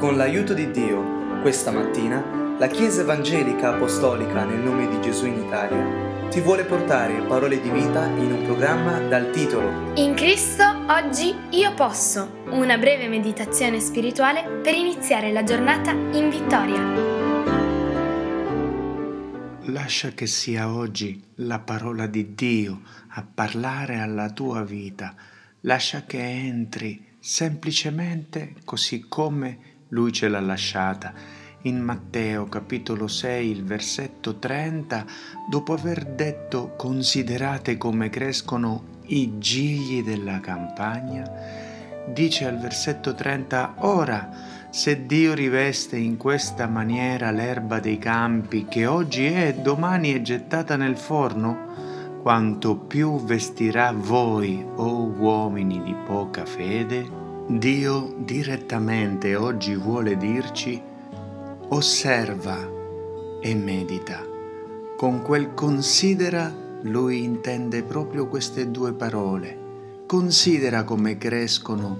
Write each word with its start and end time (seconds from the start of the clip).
Con 0.00 0.16
l'aiuto 0.16 0.54
di 0.54 0.70
Dio, 0.70 1.42
questa 1.42 1.70
mattina, 1.70 2.56
la 2.58 2.68
Chiesa 2.68 3.02
Evangelica 3.02 3.74
Apostolica 3.74 4.44
nel 4.44 4.60
nome 4.60 4.88
di 4.88 4.98
Gesù 5.02 5.26
in 5.26 5.42
Italia 5.42 6.30
ti 6.30 6.40
vuole 6.40 6.64
portare 6.64 7.20
parole 7.26 7.60
di 7.60 7.68
vita 7.68 8.06
in 8.06 8.32
un 8.32 8.44
programma 8.44 8.98
dal 8.98 9.30
titolo 9.30 9.92
In 9.96 10.14
Cristo 10.14 10.64
oggi 10.88 11.34
io 11.50 11.74
posso, 11.74 12.44
una 12.46 12.78
breve 12.78 13.08
meditazione 13.08 13.78
spirituale 13.78 14.48
per 14.62 14.72
iniziare 14.72 15.32
la 15.32 15.44
giornata 15.44 15.90
in 15.90 16.30
vittoria. 16.30 16.80
Lascia 19.70 20.12
che 20.12 20.26
sia 20.26 20.72
oggi 20.72 21.22
la 21.34 21.58
parola 21.58 22.06
di 22.06 22.34
Dio 22.34 22.80
a 23.08 23.22
parlare 23.22 23.98
alla 23.98 24.30
tua 24.30 24.64
vita. 24.64 25.14
Lascia 25.60 26.04
che 26.06 26.22
entri 26.22 27.04
semplicemente 27.18 28.54
così 28.64 29.04
come 29.06 29.76
lui 29.90 30.12
ce 30.12 30.28
l'ha 30.28 30.40
lasciata. 30.40 31.12
In 31.62 31.80
Matteo 31.80 32.46
capitolo 32.46 33.06
6, 33.06 33.50
il 33.50 33.64
versetto 33.64 34.36
30, 34.36 35.04
dopo 35.48 35.74
aver 35.74 36.06
detto 36.06 36.74
considerate 36.76 37.76
come 37.76 38.08
crescono 38.08 38.98
i 39.06 39.38
gigli 39.38 40.02
della 40.02 40.40
campagna, 40.40 41.28
dice 42.06 42.46
al 42.46 42.58
versetto 42.58 43.14
30, 43.14 43.74
ora 43.78 44.30
se 44.70 45.04
Dio 45.04 45.34
riveste 45.34 45.96
in 45.96 46.16
questa 46.16 46.66
maniera 46.66 47.30
l'erba 47.30 47.80
dei 47.80 47.98
campi 47.98 48.66
che 48.66 48.86
oggi 48.86 49.26
è 49.26 49.48
e 49.48 49.54
domani 49.54 50.12
è 50.12 50.22
gettata 50.22 50.76
nel 50.76 50.96
forno, 50.96 51.68
quanto 52.22 52.76
più 52.76 53.22
vestirà 53.22 53.92
voi, 53.92 54.64
o 54.76 54.82
oh 54.82 55.04
uomini 55.18 55.82
di 55.82 55.94
poca 56.06 56.46
fede? 56.46 57.19
Dio 57.58 58.14
direttamente 58.16 59.34
oggi 59.34 59.74
vuole 59.74 60.16
dirci 60.16 60.80
osserva 61.70 62.56
e 63.40 63.54
medita. 63.56 64.24
Con 64.96 65.20
quel 65.22 65.52
considera 65.52 66.54
lui 66.82 67.24
intende 67.24 67.82
proprio 67.82 68.28
queste 68.28 68.70
due 68.70 68.92
parole. 68.92 70.04
Considera 70.06 70.84
come 70.84 71.18
crescono 71.18 71.98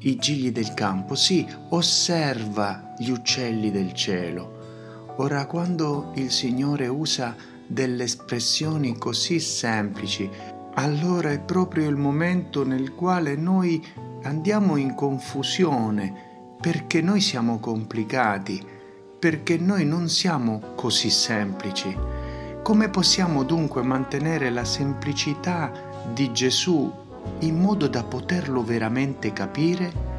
i 0.00 0.16
gigli 0.16 0.52
del 0.52 0.74
campo, 0.74 1.14
sì, 1.14 1.46
osserva 1.70 2.92
gli 2.98 3.08
uccelli 3.08 3.70
del 3.70 3.94
cielo. 3.94 5.14
Ora 5.16 5.46
quando 5.46 6.12
il 6.16 6.30
Signore 6.30 6.88
usa 6.88 7.34
delle 7.66 8.04
espressioni 8.04 8.98
così 8.98 9.40
semplici, 9.40 10.28
allora 10.74 11.30
è 11.30 11.40
proprio 11.40 11.88
il 11.88 11.96
momento 11.96 12.66
nel 12.66 12.92
quale 12.94 13.34
noi 13.34 13.82
andiamo 14.22 14.76
in 14.76 14.94
confusione 14.94 16.28
perché 16.60 17.00
noi 17.00 17.20
siamo 17.20 17.58
complicati, 17.58 18.62
perché 19.18 19.56
noi 19.56 19.84
non 19.86 20.08
siamo 20.08 20.60
così 20.74 21.10
semplici. 21.10 21.96
Come 22.62 22.88
possiamo 22.90 23.44
dunque 23.44 23.82
mantenere 23.82 24.50
la 24.50 24.64
semplicità 24.64 25.72
di 26.12 26.32
Gesù 26.32 26.92
in 27.40 27.58
modo 27.58 27.86
da 27.86 28.02
poterlo 28.04 28.62
veramente 28.62 29.32
capire? 29.32 30.10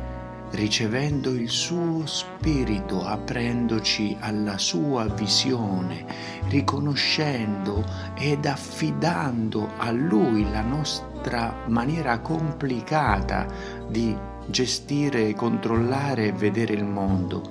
ricevendo 0.51 1.29
il 1.31 1.49
suo 1.49 2.05
spirito, 2.05 3.05
aprendoci 3.05 4.17
alla 4.19 4.57
sua 4.57 5.05
visione, 5.05 6.05
riconoscendo 6.47 7.83
ed 8.15 8.45
affidando 8.45 9.69
a 9.77 9.91
lui 9.91 10.49
la 10.49 10.61
nostra 10.61 11.55
maniera 11.67 12.19
complicata 12.19 13.47
di 13.91 14.17
gestire, 14.47 15.35
controllare 15.35 16.27
e 16.27 16.31
vedere 16.31 16.73
il 16.73 16.85
mondo. 16.85 17.43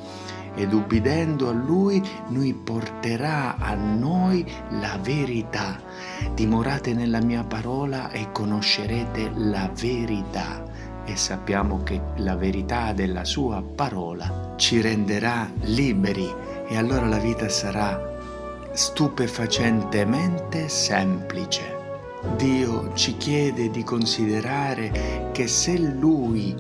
Ed 0.57 0.73
ubbidendo 0.73 1.49
a 1.49 1.53
Lui, 1.53 2.03
Lui 2.29 2.53
porterà 2.55 3.57
a 3.57 3.75
noi 3.75 4.45
la 4.81 4.99
verità. 5.01 5.81
Dimorate 6.35 6.93
nella 6.93 7.21
mia 7.21 7.45
parola 7.45 8.11
e 8.11 8.33
conoscerete 8.33 9.31
la 9.37 9.71
verità 9.79 10.67
e 11.05 11.17
sappiamo 11.17 11.83
che 11.83 12.01
la 12.17 12.37
verità 12.37 12.93
della 12.93 13.25
sua 13.25 13.63
parola 13.63 14.55
ci 14.57 14.81
renderà 14.81 15.51
liberi 15.63 16.29
e 16.69 16.77
allora 16.77 17.07
la 17.07 17.19
vita 17.19 17.49
sarà 17.49 17.99
stupefacentemente 18.73 20.69
semplice. 20.69 21.80
Dio 22.37 22.93
ci 22.95 23.17
chiede 23.17 23.71
di 23.71 23.83
considerare 23.83 25.31
che 25.33 25.47
se 25.47 25.79
Lui 25.79 26.55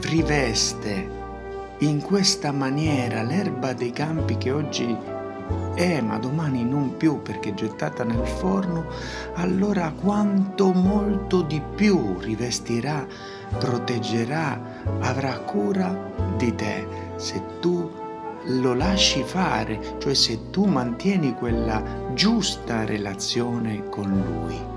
riveste 0.00 1.18
in 1.78 2.00
questa 2.00 2.50
maniera 2.50 3.22
l'erba 3.22 3.72
dei 3.74 3.90
campi 3.90 4.38
che 4.38 4.50
oggi 4.50 4.96
è, 5.74 6.00
ma 6.00 6.18
domani 6.18 6.64
non 6.64 6.96
più 6.96 7.22
perché 7.22 7.54
gettata 7.54 8.04
nel 8.04 8.26
forno, 8.26 8.86
allora 9.34 9.92
quanto 9.92 10.72
molto 10.72 11.42
di 11.42 11.60
più 11.74 12.18
rivestirà 12.18 13.06
proteggerà, 13.58 14.60
avrà 15.00 15.38
cura 15.40 16.12
di 16.36 16.54
te 16.54 16.86
se 17.16 17.42
tu 17.60 17.90
lo 18.44 18.74
lasci 18.74 19.22
fare, 19.22 19.96
cioè 19.98 20.14
se 20.14 20.50
tu 20.50 20.64
mantieni 20.64 21.34
quella 21.34 21.82
giusta 22.14 22.84
relazione 22.84 23.88
con 23.88 24.06
lui. 24.08 24.69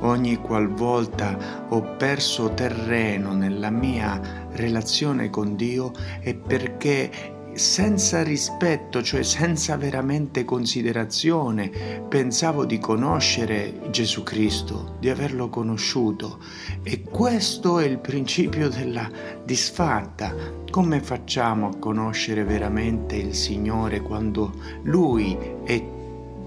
Ogni 0.00 0.36
qualvolta 0.36 1.66
ho 1.68 1.96
perso 1.96 2.54
terreno 2.54 3.32
nella 3.32 3.70
mia 3.70 4.46
relazione 4.52 5.28
con 5.28 5.56
Dio 5.56 5.92
è 6.20 6.34
perché 6.34 7.36
senza 7.54 8.22
rispetto, 8.22 9.02
cioè 9.02 9.22
senza 9.24 9.76
veramente 9.76 10.44
considerazione, 10.44 11.68
pensavo 12.08 12.64
di 12.64 12.78
conoscere 12.78 13.80
Gesù 13.90 14.22
Cristo, 14.22 14.96
di 15.00 15.10
averlo 15.10 15.48
conosciuto. 15.48 16.38
E 16.84 17.02
questo 17.02 17.80
è 17.80 17.84
il 17.84 17.98
principio 17.98 18.68
della 18.68 19.10
disfatta. 19.44 20.32
Come 20.70 21.00
facciamo 21.00 21.68
a 21.68 21.76
conoscere 21.76 22.44
veramente 22.44 23.16
il 23.16 23.34
Signore 23.34 24.00
quando 24.00 24.54
Lui 24.82 25.36
è 25.64 25.82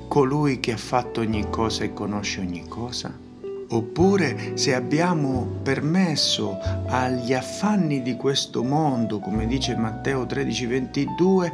colui 0.07 0.59
che 0.59 0.71
ha 0.71 0.77
fatto 0.77 1.19
ogni 1.19 1.49
cosa 1.49 1.83
e 1.83 1.93
conosce 1.93 2.39
ogni 2.39 2.65
cosa? 2.67 3.29
Oppure 3.73 4.57
se 4.57 4.75
abbiamo 4.75 5.47
permesso 5.63 6.57
agli 6.87 7.33
affanni 7.33 8.01
di 8.01 8.15
questo 8.15 8.63
mondo, 8.63 9.19
come 9.19 9.47
dice 9.47 9.75
Matteo 9.75 10.25
13:22, 10.25 11.51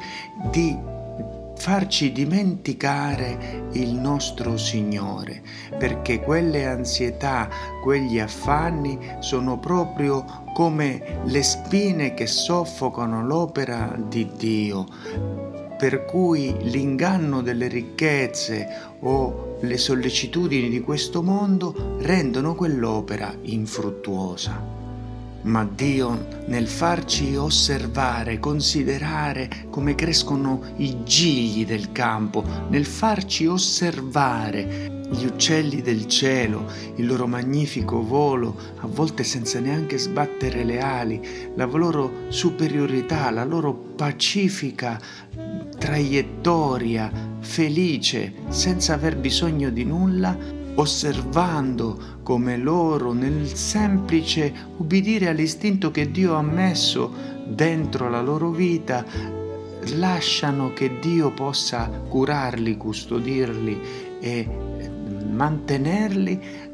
di 0.51 0.95
farci 1.57 2.11
dimenticare 2.11 3.69
il 3.73 3.93
nostro 3.93 4.57
Signore, 4.57 5.41
perché 5.77 6.19
quelle 6.19 6.65
ansietà, 6.65 7.49
quegli 7.83 8.19
affanni 8.19 8.97
sono 9.19 9.57
proprio 9.59 10.23
come 10.53 11.21
le 11.25 11.43
spine 11.43 12.13
che 12.13 12.27
soffocano 12.27 13.25
l'opera 13.25 13.95
di 13.97 14.29
Dio 14.37 14.85
per 15.77 16.05
cui 16.05 16.55
l'inganno 16.63 17.41
delle 17.41 17.67
ricchezze 17.67 18.95
o 19.01 19.57
le 19.61 19.77
sollecitudini 19.77 20.69
di 20.69 20.81
questo 20.81 21.21
mondo 21.21 21.97
rendono 21.99 22.55
quell'opera 22.55 23.33
infruttuosa. 23.43 24.75
Ma 25.43 25.69
Dio 25.71 26.27
nel 26.47 26.67
farci 26.67 27.35
osservare, 27.35 28.39
considerare 28.39 29.49
come 29.69 29.95
crescono 29.95 30.61
i 30.77 31.03
gigli 31.03 31.65
del 31.65 31.91
campo, 31.91 32.43
nel 32.69 32.85
farci 32.85 33.45
osservare 33.45 34.95
gli 35.09 35.23
uccelli 35.23 35.81
del 35.81 36.05
cielo, 36.07 36.69
il 36.95 37.05
loro 37.05 37.27
magnifico 37.27 38.03
volo, 38.03 38.57
a 38.79 38.87
volte 38.87 39.23
senza 39.23 39.59
neanche 39.59 39.97
sbattere 39.97 40.65
le 40.65 40.81
ali, 40.81 41.21
la 41.55 41.65
loro 41.65 42.25
superiorità, 42.27 43.29
la 43.31 43.45
loro 43.45 43.73
pacifica 43.73 44.99
traiettoria 45.87 47.09
felice, 47.39 48.33
senza 48.49 48.95
aver 48.95 49.15
bisogno 49.15 49.69
di 49.69 49.85
nulla, 49.85 50.37
osservando 50.75 52.19
come 52.23 52.57
loro 52.57 53.13
nel 53.13 53.47
semplice 53.55 54.53
ubbidire 54.75 55.29
all'istinto 55.29 55.89
che 55.89 56.11
Dio 56.11 56.35
ha 56.35 56.41
messo 56.41 57.13
dentro 57.45 58.09
la 58.09 58.21
loro 58.21 58.49
vita, 58.49 59.05
lasciano 59.93 60.73
che 60.73 60.99
Dio 60.99 61.31
possa 61.31 61.87
curarli, 61.87 62.75
custodirli 62.75 63.79
e 64.19 64.45
mantenerli, 65.31 66.65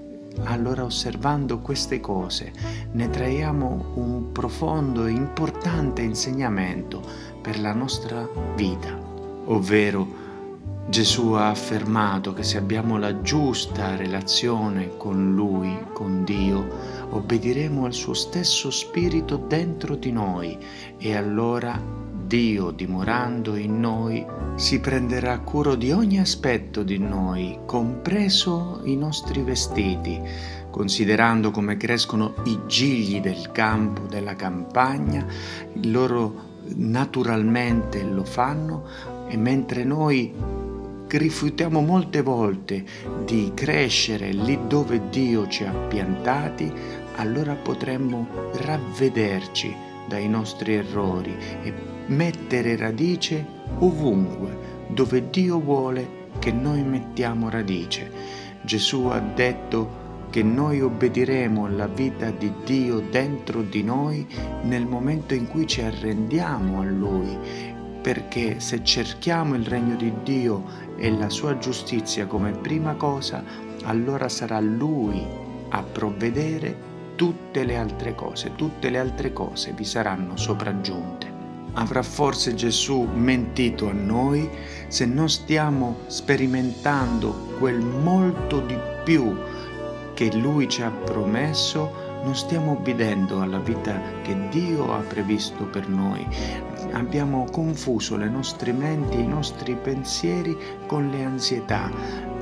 allora 0.46 0.84
osservando 0.86 1.60
queste 1.60 2.00
cose 2.00 2.52
ne 2.94 3.10
traiamo 3.12 3.92
un 3.94 4.32
profondo 4.32 5.06
e 5.06 5.12
importante 5.12 6.02
insegnamento 6.02 7.02
per 7.44 7.60
la 7.60 7.74
nostra 7.74 8.28
vita, 8.56 9.03
ovvero 9.46 10.22
Gesù 10.88 11.32
ha 11.32 11.50
affermato 11.50 12.34
che 12.34 12.44
se 12.44 12.58
abbiamo 12.58 12.98
la 12.98 13.22
giusta 13.22 13.96
relazione 13.96 14.98
con 14.98 15.34
Lui, 15.34 15.78
con 15.94 16.26
Dio, 16.26 16.68
obbediremo 17.10 17.86
al 17.86 17.94
suo 17.94 18.14
stesso 18.14 18.70
spirito 18.70 19.38
dentro 19.38 19.96
di 19.96 20.12
noi 20.12 20.58
e 20.98 21.16
allora 21.16 21.80
Dio, 22.26 22.72
dimorando 22.72 23.56
in 23.56 23.80
noi, 23.80 24.26
si 24.56 24.80
prenderà 24.80 25.40
cura 25.40 25.76
di 25.76 25.92
ogni 25.92 26.20
aspetto 26.20 26.84
di 26.84 26.98
noi, 26.98 27.60
compreso 27.66 28.82
i 28.84 28.96
nostri 28.98 29.42
vestiti, 29.42 30.20
considerando 30.70 31.52
come 31.52 31.78
crescono 31.78 32.34
i 32.46 32.60
gigli 32.66 33.22
del 33.22 33.52
campo, 33.52 34.08
della 34.08 34.36
campagna, 34.36 35.26
loro 35.84 36.52
naturalmente 36.76 38.04
lo 38.04 38.24
fanno 38.24 38.84
e 39.28 39.38
mentre 39.38 39.84
noi 39.84 40.34
rifiutiamo 41.08 41.82
molte 41.82 42.22
volte 42.22 42.84
di 43.26 43.52
crescere 43.54 44.32
lì 44.32 44.60
dove 44.68 45.10
Dio 45.10 45.48
ci 45.48 45.64
ha 45.64 45.72
piantati, 45.72 46.72
allora 47.16 47.54
potremmo 47.54 48.28
ravvederci 48.54 49.76
dai 50.08 50.28
nostri 50.28 50.74
errori 50.74 51.36
e 51.62 51.74
mettere 52.08 52.76
radice 52.76 53.46
ovunque 53.80 54.82
dove 54.90 55.30
Dio 55.30 55.60
vuole 55.60 56.22
che 56.40 56.52
noi 56.52 56.84
mettiamo 56.84 57.50
radice. 57.50 58.12
Gesù 58.64 59.06
ha 59.06 59.20
detto 59.20 60.02
che 60.30 60.42
noi 60.42 60.82
obbediremo 60.82 61.66
alla 61.66 61.88
vita 61.88 62.32
di 62.32 62.52
Dio 62.66 63.00
dentro 63.00 63.62
di 63.62 63.84
noi 63.84 64.26
nel 64.64 64.88
momento 64.88 65.36
in 65.36 65.48
cui 65.48 65.68
ci 65.68 65.82
arrendiamo 65.82 66.82
a 66.82 66.86
Lui, 66.86 67.38
perché 68.04 68.60
se 68.60 68.84
cerchiamo 68.84 69.56
il 69.56 69.66
regno 69.66 69.96
di 69.96 70.12
Dio 70.24 70.66
e 70.98 71.10
la 71.10 71.30
sua 71.30 71.58
giustizia 71.58 72.28
come 72.28 72.52
prima 72.52 72.96
cosa, 72.96 73.42
allora 73.84 74.28
sarà 74.28 74.60
Lui 74.60 75.26
a 75.70 75.82
provvedere 75.82 76.92
tutte 77.16 77.64
le 77.64 77.78
altre 77.78 78.14
cose, 78.14 78.56
tutte 78.56 78.90
le 78.90 79.00
altre 79.00 79.32
cose 79.32 79.72
vi 79.72 79.86
saranno 79.86 80.36
sopraggiunte. 80.36 81.32
Avrà 81.76 82.04
forse 82.04 82.54
Gesù 82.56 83.08
mentito 83.14 83.88
a 83.88 83.94
noi 83.94 84.50
se 84.90 85.06
non 85.06 85.30
stiamo 85.30 86.00
sperimentando 86.08 87.56
quel 87.58 87.80
molto 87.80 88.60
di 88.60 88.78
più 89.06 89.34
che 90.14 90.30
Lui 90.36 90.68
ci 90.68 90.82
ha 90.82 90.92
promesso, 90.92 92.03
non 92.24 92.36
stiamo 92.36 92.72
obbedendo 92.72 93.42
alla 93.42 93.60
vita 93.60 94.00
che 94.22 94.36
Dio 94.50 94.94
ha 94.94 95.00
previsto 95.00 95.66
per 95.66 95.88
noi. 95.90 96.26
Abbiamo 96.92 97.46
confuso 97.52 98.16
le 98.18 98.30
nostre 98.30 98.72
menti, 98.72 99.20
i 99.20 99.28
nostri 99.28 99.76
pensieri 99.76 100.58
con 100.88 101.10
le 101.10 101.24
ansietà. 101.24 101.92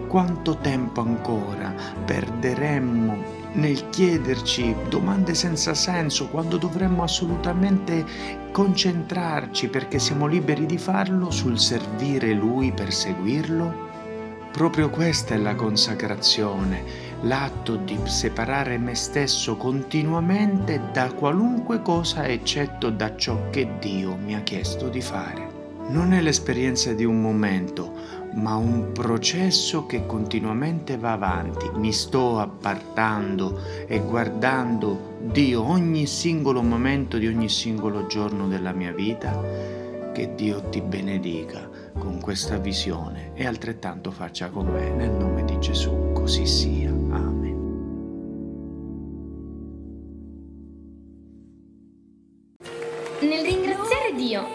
Quanto 0.07 0.57
tempo 0.57 1.01
ancora 1.01 1.73
perderemmo 2.05 3.39
nel 3.53 3.89
chiederci 3.89 4.75
domande 4.87 5.33
senza 5.33 5.73
senso 5.73 6.27
quando 6.27 6.57
dovremmo 6.57 7.03
assolutamente 7.03 8.05
concentrarci 8.51 9.67
perché 9.67 9.99
siamo 9.99 10.27
liberi 10.27 10.65
di 10.65 10.77
farlo 10.77 11.31
sul 11.31 11.59
servire 11.59 12.33
Lui 12.33 12.71
per 12.71 12.93
seguirlo? 12.93 13.89
Proprio 14.51 14.89
questa 14.89 15.33
è 15.33 15.37
la 15.37 15.55
consacrazione, 15.55 16.83
l'atto 17.21 17.75
di 17.75 17.97
separare 18.05 18.77
me 18.77 18.95
stesso 18.95 19.55
continuamente 19.55 20.81
da 20.91 21.11
qualunque 21.13 21.81
cosa 21.81 22.25
eccetto 22.25 22.89
da 22.89 23.15
ciò 23.15 23.49
che 23.49 23.77
Dio 23.79 24.15
mi 24.15 24.35
ha 24.35 24.41
chiesto 24.41 24.87
di 24.87 25.01
fare. 25.01 25.59
Non 25.89 26.13
è 26.13 26.21
l'esperienza 26.21 26.93
di 26.93 27.03
un 27.03 27.21
momento, 27.21 27.91
ma 28.35 28.55
un 28.55 28.91
processo 28.93 29.85
che 29.85 30.05
continuamente 30.05 30.97
va 30.97 31.13
avanti. 31.13 31.69
Mi 31.75 31.91
sto 31.91 32.39
appartando 32.39 33.59
e 33.87 33.99
guardando 33.99 35.17
Dio 35.19 35.63
ogni 35.63 36.05
singolo 36.05 36.61
momento 36.61 37.17
di 37.17 37.27
ogni 37.27 37.49
singolo 37.49 38.07
giorno 38.07 38.47
della 38.47 38.71
mia 38.71 38.93
vita. 38.93 39.37
Che 40.13 40.33
Dio 40.35 40.61
ti 40.69 40.81
benedica 40.81 41.69
con 41.97 42.19
questa 42.21 42.57
visione 42.57 43.31
e 43.33 43.45
altrettanto 43.45 44.11
faccia 44.11 44.49
con 44.49 44.67
me 44.67 44.89
nel 44.91 45.11
nome 45.11 45.43
di 45.43 45.59
Gesù, 45.59 46.11
così 46.13 46.45
sia. 46.45 47.00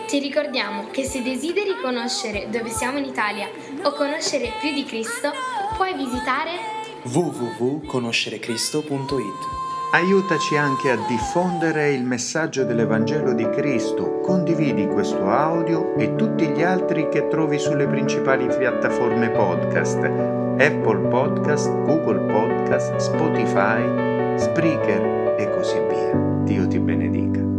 Ti 0.07 0.19
ricordiamo 0.19 0.89
che 0.91 1.05
se 1.05 1.23
desideri 1.23 1.77
conoscere 1.83 2.49
dove 2.51 2.71
siamo 2.71 2.99
in 2.99 3.05
Italia 3.05 3.49
o 3.83 3.93
conoscere 3.93 4.53
più 4.61 4.73
di 4.73 4.85
Cristo, 4.85 5.33
puoi 5.77 5.95
visitare 5.95 6.75
www.conoscerecristo.it 7.03 9.65
Aiutaci 9.93 10.57
anche 10.57 10.91
a 10.91 10.97
diffondere 11.07 11.93
il 11.93 12.03
messaggio 12.03 12.65
dell'Evangelo 12.65 13.33
di 13.33 13.49
Cristo. 13.51 14.21
Condividi 14.21 14.87
questo 14.89 15.31
audio 15.31 15.95
e 15.97 16.17
tutti 16.17 16.49
gli 16.49 16.63
altri 16.63 17.09
che 17.09 17.29
trovi 17.29 17.59
sulle 17.59 17.87
principali 17.87 18.47
piattaforme 18.47 19.31
podcast, 19.31 20.03
Apple 20.03 21.09
Podcast, 21.09 21.71
Google 21.85 22.21
Podcast, 22.31 22.97
Spotify, 22.97 24.39
Spreaker 24.39 25.35
e 25.39 25.51
così 25.51 25.79
via. 25.89 26.15
Dio 26.43 26.67
ti 26.67 26.79
benedica. 26.79 27.56